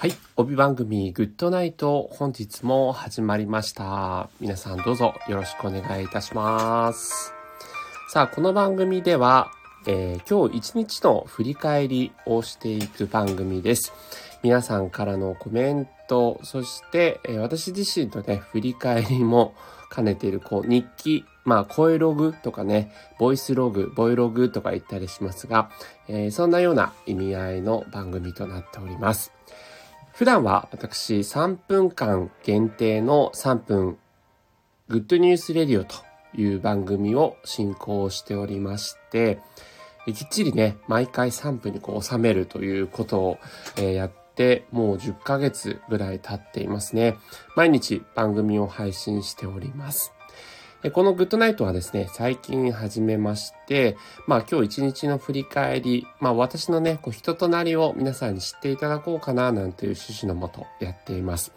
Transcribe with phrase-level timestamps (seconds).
[0.00, 0.14] はい。
[0.34, 4.30] 帯番組グッドナイト本日も始まりました。
[4.40, 7.34] 皆さんどうぞよろしくお願いいたします。
[8.08, 9.50] さあ、この番組では、
[9.86, 13.92] えー今日一日の振り返りをしていく番組です。
[14.42, 19.52] 皆さんからのコメント、そして、えー私自身のね、振り返りも
[19.94, 25.70] 兼ねている、こう、日記、まあ、声ログとかね、ボイスログ、ボイログとか言ったりしますが、
[26.08, 29.30] えーそんなような意味合いの番組となっております。
[30.12, 33.98] 普段は私3分間限定の3分
[34.90, 35.94] グッドニュースレディオと
[36.34, 39.38] いう番組を進行しておりまして、
[40.06, 43.38] きっちりね、毎回3分にこう収めるということを、
[43.76, 47.16] やって、もう10ヶ月ぐらい経っていますね。
[47.54, 50.12] 毎日番組を配信しております。
[50.88, 61.52] このグッドナイトはですね、最近始めまして、まあ今日一日の振り返り、まあ私のね、こう人となりを皆さんに知っていただこうかななんていう趣旨のもとやっています。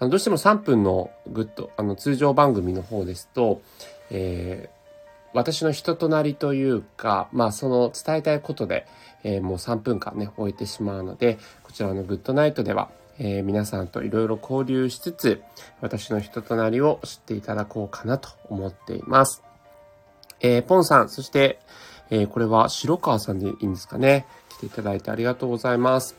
[0.00, 3.62] あのどうしても3分のグッド、あの通常番組の方ですと、
[4.10, 4.74] えー
[5.36, 8.86] 私の人となりというか、まあその伝えたいことで、
[9.24, 15.42] えーもう3分間ね、終えてしまうので、こちらのグッドナイトでは、えー皆さんといろいろ交流しつつ、
[15.80, 19.42] 私の人となりを知っていただこうかなと思っています。
[20.40, 21.60] えーポンさん、そして、
[22.10, 24.26] えーこれは白川さんでいいんですかね？
[24.50, 26.16] 来ていただいてありがとうございます。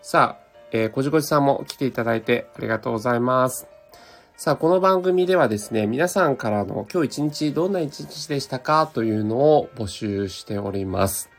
[0.00, 3.66] さあ、えー、こじこじさんも来ていただいてありがとうございます。
[4.36, 11.30] さあ、この番組ではですね、皆さんからの今日一日どんな一日でしたかというのを募集しております。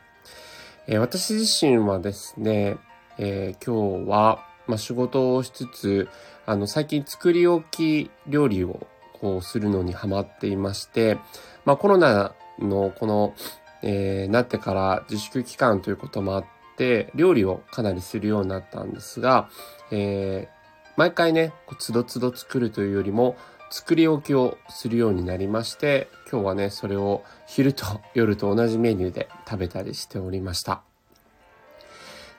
[0.86, 2.76] えー私自身はですね、
[3.18, 6.08] えー今日は、まあ、仕事をしつつ、
[6.46, 8.86] あの、最近作り置き料理を
[9.20, 11.18] こうするのにハマっていまして、
[11.64, 13.34] まあ、コロナのこの、
[13.82, 16.44] えーなってから自粛期間ということもあっ
[16.76, 19.48] て、料理をかなりするようになったんですが、
[19.90, 20.54] えー
[20.96, 23.36] 毎回ね、こうつどつど作るというよりも、
[23.70, 30.93] 作り置きをするようになりまして、今日はね、それを昼と夜と同じメニューで食べたりしておりました。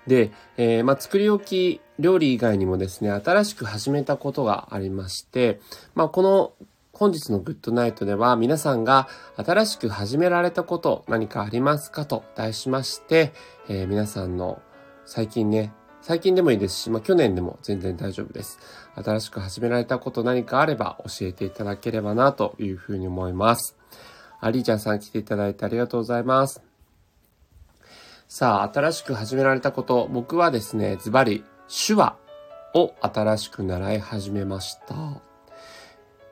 [0.07, 5.59] で、えーまあ、作り置き料理以外にもですね、新しく始めたことがありまして、
[5.93, 6.53] まあ、この
[6.93, 13.33] 本日のグッドナイトでは皆さんが新しく始められたこと何かありますかと題しまして、
[13.67, 14.61] えー皆さんの
[15.05, 18.59] 最近ね、最近でもいいですし、まあ、去年でも全然大丈夫です。
[18.95, 23.75] 新しく始められたこと何かあれば教えていただければなというふうに思います。
[24.39, 26.64] ありーちゃんさん来ていただいてありがとうございます。
[28.27, 32.15] さあ、新しく始められたこと、僕はですね、ズバリ、手話
[32.73, 35.21] を新しく習い始めました。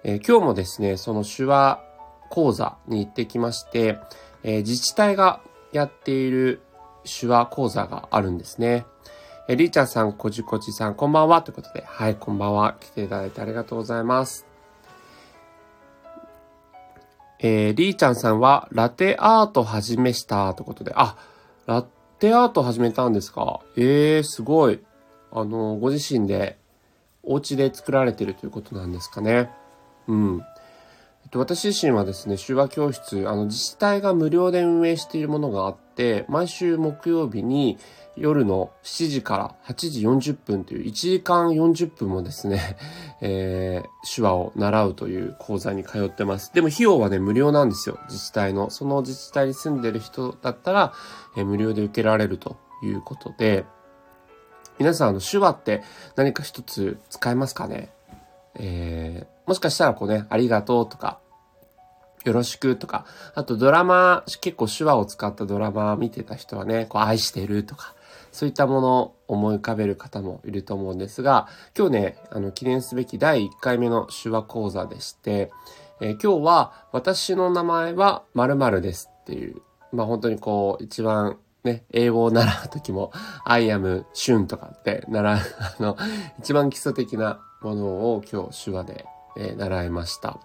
[0.03, 1.83] えー今日もですね、その手話
[2.31, 3.99] 講座に行ってきまして、
[4.41, 6.61] えー自治体がやっている
[7.05, 8.87] 手話講座があるんですね。
[9.47, 11.43] えーりーちゃんさん、こじこじさん、こんばんは。
[11.43, 12.75] ということで、はい、こんばんは。
[12.79, 14.47] 来ていただいてありがとうございます。
[17.37, 20.55] えー、りーちゃんさんは、ラテアート始めした。
[20.55, 21.15] ということで、あ、
[21.65, 21.85] ラッ
[22.19, 23.61] テアート始めたんですか？
[23.77, 24.81] えー、すごい。
[25.31, 26.57] あの、ご自身で、
[27.23, 29.49] お家で作られてるということなんですかね。
[30.07, 30.43] うん。
[31.39, 37.77] 私自身はですね、手話教室、あの、自治体が無料で運営しているものがあって、毎週木曜日に
[38.15, 40.01] 夜の7時から8時
[40.33, 42.77] 40分という1時間40分もですね、
[43.21, 46.51] えー手話を習うという講座に通ってます。
[46.53, 48.69] でも費用はね、無料なんですよ、自治体の。
[48.69, 50.93] その自治体に住んでる人だったら、
[51.37, 53.65] えー無料で受けられるということで、
[54.77, 55.83] 皆さん、あの、手話って
[56.15, 57.91] 何か一つ使えますかね？
[58.55, 61.19] えーもしかしたらこうね、ありがとうとか、
[62.23, 67.93] よろしくとか、あとドラマ、結構手話を使ったドラマ見てた人はね、こう愛してるとか、
[68.31, 71.47] そういったものを思い浮かべる方もいると思うんですが、
[71.77, 75.51] 今日ね、あの、記念すべき第1回目の手話講座でして、
[76.01, 79.61] えー今日は私の名前は〇〇ですっていう、
[79.91, 83.11] まあ本当にこう、一番ね、英語を習うときも、
[83.45, 85.97] I am シュンとかって習う、あの、
[86.39, 89.05] 一番基礎的なものを今日手話で、
[89.37, 90.39] えー習いました。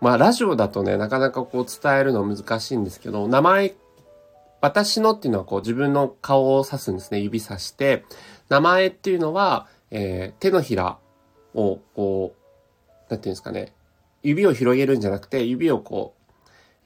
[0.00, 3.74] まあ、ラジオだとね、なかなかこう伝えるの難しいんですけど、名前、
[4.60, 7.20] 私のっていうのはこう自分の顔を指すんですね。
[7.20, 8.04] 指さして。
[8.48, 10.98] 名前っていうのは、えー手のひら
[11.54, 13.72] をこう、なんていうんですかね。
[14.22, 16.32] 指を広げるんじゃなくて、指をこう、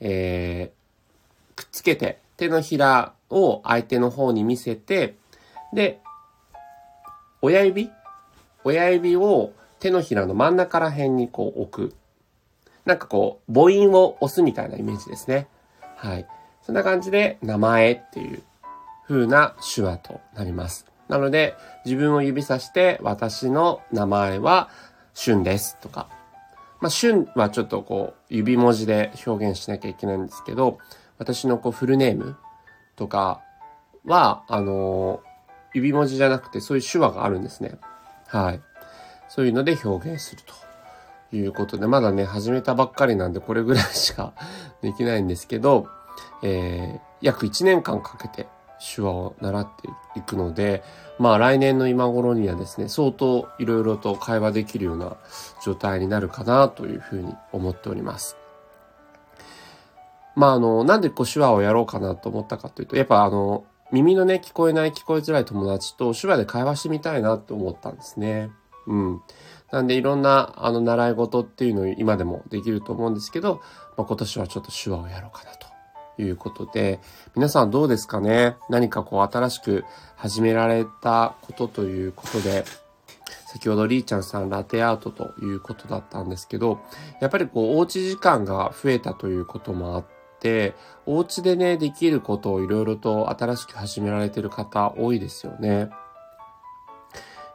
[0.01, 5.17] えーくっつけて、手のひらを相手の方に見せて、
[5.73, 6.01] で、
[7.43, 7.91] 親指？
[8.65, 11.95] 親指を手のひらの真ん中ら辺にこう置く。
[12.89, 15.47] なんかこう、母音を押すみたいなイメージですね。
[15.97, 16.27] はい。
[16.63, 18.43] そんな感じで、名前っていう
[19.07, 20.87] 風な手話となります。
[21.07, 21.55] なので、
[21.85, 24.71] 自分を指さして、私の名前は、
[25.15, 26.09] 春ですとか。
[26.81, 30.79] まあ、春はちょっとこう、指文字で表現しなきゃいけないんですけど、
[31.19, 32.39] 私のこう、フルネーム
[32.97, 33.43] とか
[34.07, 35.21] は、あの、
[35.75, 37.77] 指文字じゃなくて、そういう手話があるんですね。
[38.29, 38.63] はい。
[39.29, 40.68] そういうので表現すると
[41.33, 44.33] いうことで、まだね、始めたばっかりなんで、これぐらいしか
[44.83, 45.87] できないんですけど、
[46.43, 48.49] えー、約1年間かけて
[48.95, 49.89] 手話を習って
[50.19, 50.83] いくので、
[51.19, 55.17] まあ来年の今頃にはですね、相当いろいろと会話できるような
[55.65, 58.37] 状態になるかなというふうに思っております。
[60.37, 68.51] まああの、なんでこう手話をやろうかなと思ったかというと、やっぱあの、耳のね、聞こえない聞こえづらい友達と手話で会話してみたいなって思ったんですね。
[68.89, 69.23] うん。
[69.71, 73.61] なんでいろんなあの習い事っていうのを今でもできると思うんですけど、
[73.97, 77.01] まあ、今年はちょっと手話をやろうかなということで、
[77.37, 78.57] 皆さんどうですかね？
[78.71, 79.85] 何かこう新しく
[80.17, 82.65] 始められたことということで、
[83.47, 86.81] 先ほどりーちゃんさんラテアートということだったんですけど、
[87.21, 90.05] やっぱりこうおうち時間が増えたということもあっ
[90.41, 90.75] て、
[91.05, 95.91] お家でね、できることをいろいろと新しく始められてる方多いですよね。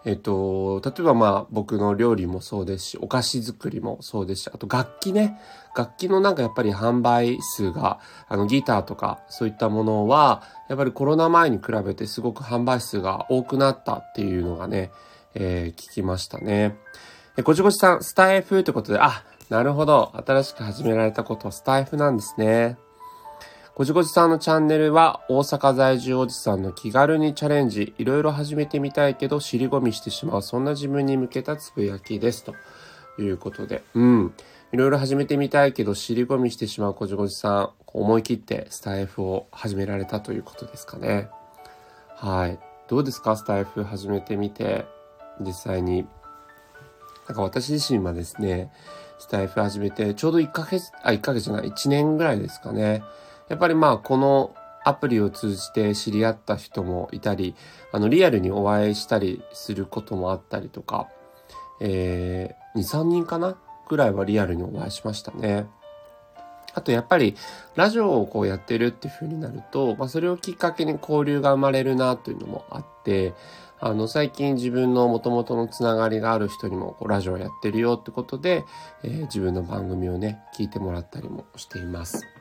[0.05, 5.39] えっと、例えばまあ僕の料理もそうですし、お菓子作りもそうですし、あと楽器ね。
[5.75, 14.91] 楽器のなんかやっぱり販売数が、あのギターとかそういったものは、やっぱりコロナ前に比べてすごく販売数が多くなったっていうのがね、
[15.35, 16.75] えー、聞きましたね。
[17.37, 20.11] え、ごちごちさん、スタイフってことで、あ、なるほど。
[20.25, 22.77] 新しく始められたことスタイフなんですね。
[23.75, 32.43] ごじごじさんのチャンネルは大阪在住おじさんの気軽にチャレンジ、いろいろ始めてみたいけど尻込みしてしまう、そんな自分に向けたつぶやきです。
[32.43, 32.53] と
[33.19, 34.33] いうことで、うん。
[34.73, 41.29] いろいろ始めてみたいけど尻込みしてしまうこじごじさん、思い切ってスタイフを始められたということですかね。
[42.15, 42.59] はい。
[42.87, 43.35] どうですか？
[43.35, 44.85] スタイフ始めてみて、
[45.39, 46.05] 実際に。
[47.27, 48.71] なんか私自身はですね、
[49.17, 53.01] スタイフ始めて、ちょうど1ヶ月、あ、1ヶ月じゃない、1年ぐらいですかね。
[53.53, 57.53] やっぱりまあこのアプリを通じて知り合った人もいたり、
[57.91, 61.07] あのリアルにお会いしたりすることもあったりとか、
[61.79, 63.55] えー、2、3人かな
[63.87, 65.67] ぐらいはリアルにお会いしましたね。
[66.73, 67.35] あとやっぱり
[67.75, 73.35] ラジオをこうやってるっていう風になると、まあそれをきっかけに交流が生まれるなというのもあって、
[73.79, 78.65] あの最近自分の元々のつながりがある人にもこうラジオやってるよってことで、
[79.03, 82.32] えー、自分の番組をね、聞いてもらったりもしています。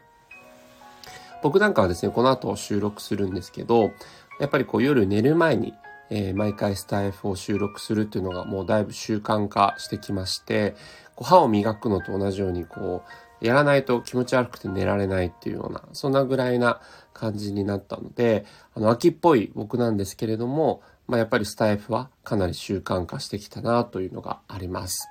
[1.43, 3.93] 僕なんかはですね、この後収録するんですけど、
[4.41, 5.75] やっぱりこう夜寝る前に、
[6.11, 10.77] えー、毎回スタイフを収録するっていうのがもうだいぶ習慣化してきまして、
[11.17, 13.03] こう歯を磨くのと同じようにこ
[13.41, 16.81] う、やらないと気持ち悪くて寝られないっていうような、そんなぐらいな
[17.13, 25.09] 感じになったので、あの、秋っぽい僕なんですけれども、まあ、やっぱりスタイフはかなり習慣化してきたなというのがあります。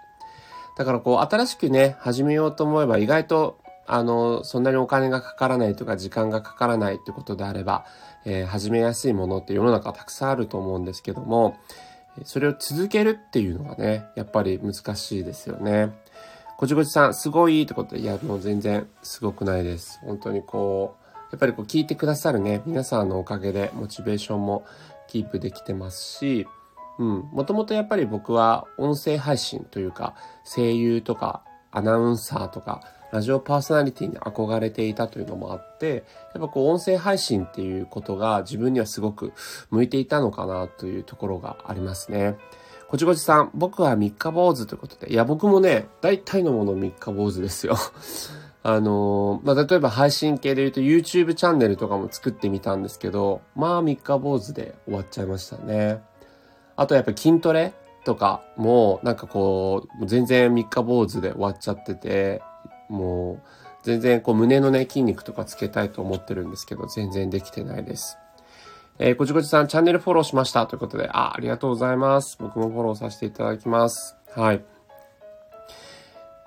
[0.77, 7.86] だからこう、新しくね、始めようと思えば意外とあの、そんなにお金がかからないとか時間がかからないってことであれば、
[8.25, 11.57] えー、始めやすいものって世の中たくさんあると思うんですけども、
[12.24, 15.92] それを続けるっていうのがね、やっぱり難しいですよね。
[16.57, 20.00] こちこちさん、すごいってことで、いや、もう全然すごくないです。
[20.04, 21.01] 本当にこう、
[21.31, 24.66] やっぱりこう聞いてくださるね、皆さんのおかげでモチベーションも
[25.07, 26.45] キープできてますし、
[27.00, 30.13] うん、もともとやっぱり僕は音声配信というか、
[30.44, 31.41] 声優とか
[31.72, 39.34] アナウンサーとか、ラジオパーソナリティに憧れていたというのもあって、やっぱこう音声配信っていうことが自分にはすごく
[39.70, 42.38] 向いていたのかなというところがありますね。
[42.88, 47.75] こちこちさん、僕は三日坊主ということで、いや僕もね、大体のもの三日坊主ですよ。
[48.63, 56.01] あのまあ、例えば配信系で言うと YouTube チャンネルとかも作ってみたんですけど、まあ三日坊主で終わっちゃいましたね。
[56.75, 62.41] あとやっぱ筋トレとかもなんかこう、全然三日坊主で終わっちゃってて、
[62.91, 63.39] もう、
[63.83, 68.17] 全然こう胸のね、筋肉とかつけたいと思ってるんですけど、全然できてないです。
[69.00, 72.38] えー、こちこちさん、チャンネルフォローしましたということで、あ、ありがとうございます。
[72.39, 74.15] 僕もフォローさせていただきます。
[74.36, 74.63] はい。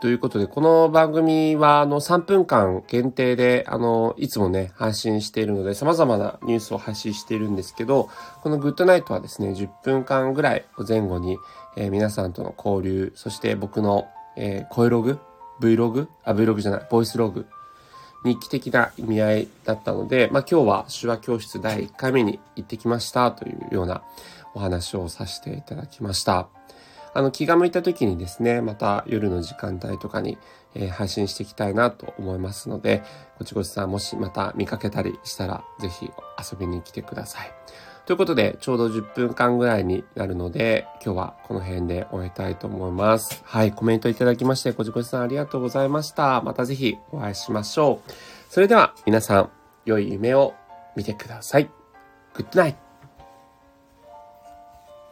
[0.01, 8.11] ということで、この番組は、あの、3分間限定で、あの、いつもね、配信しているので、様々なニュースを配信しているんですけど、
[8.43, 11.39] このグッドナイトはですね、10分間ぐらいを前後に、
[11.77, 15.19] えー、皆さんとの交流、そして僕の、えー、声ログ
[15.61, 16.09] Vlog?
[16.25, 17.47] あ、Vlog じゃない、ボイスログ。
[18.25, 24.03] 日記的な意味合いだったので、まあ今日は手話教室第1回目に行ってきましたというような
[24.55, 26.49] お話をさせていただきました。
[27.15, 30.37] あの気が向いた時にですね、また夜の時間帯とかに、
[30.75, 33.03] えー、配信していきたいなと思いますので、
[33.39, 37.53] こちこちさんもしまた見かけたりしたら、ぜひ遊びに来てください。
[38.07, 43.43] ということで、ちょうど10分間ぐらいになるので、今日はこの辺で終えたいと思います。
[43.47, 46.43] はい、コメントいただきまして、こじこじさんありがとうございました。
[46.43, 48.13] またぜひお会いしましょう。
[48.51, 49.51] それでは皆さん、
[49.87, 50.55] 良い夢を
[50.97, 51.71] 見てください。
[52.35, 52.84] グッドナイト